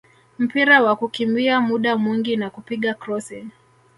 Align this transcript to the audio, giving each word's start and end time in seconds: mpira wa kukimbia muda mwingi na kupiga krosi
mpira 0.39 0.83
wa 0.83 0.95
kukimbia 0.95 1.61
muda 1.61 1.97
mwingi 1.97 2.35
na 2.37 2.49
kupiga 2.49 2.93
krosi 2.93 3.47